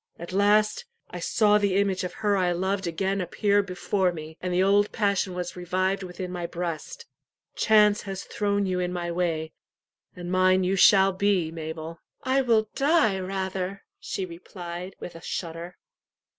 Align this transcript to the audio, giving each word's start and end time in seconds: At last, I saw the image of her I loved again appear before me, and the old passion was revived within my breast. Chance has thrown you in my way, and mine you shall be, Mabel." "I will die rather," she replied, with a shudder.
At 0.17 0.33
last, 0.33 0.85
I 1.11 1.19
saw 1.19 1.59
the 1.59 1.75
image 1.75 2.03
of 2.03 2.11
her 2.25 2.35
I 2.35 2.53
loved 2.53 2.87
again 2.87 3.21
appear 3.21 3.61
before 3.61 4.11
me, 4.11 4.35
and 4.41 4.51
the 4.51 4.63
old 4.63 4.91
passion 4.91 5.35
was 5.35 5.55
revived 5.55 6.01
within 6.01 6.31
my 6.31 6.47
breast. 6.47 7.05
Chance 7.55 8.01
has 8.09 8.23
thrown 8.23 8.65
you 8.65 8.79
in 8.79 8.91
my 8.91 9.11
way, 9.11 9.53
and 10.15 10.31
mine 10.31 10.63
you 10.63 10.75
shall 10.75 11.13
be, 11.13 11.51
Mabel." 11.51 11.99
"I 12.23 12.41
will 12.41 12.67
die 12.73 13.19
rather," 13.19 13.83
she 13.99 14.25
replied, 14.25 14.95
with 14.99 15.13
a 15.13 15.21
shudder. 15.21 15.77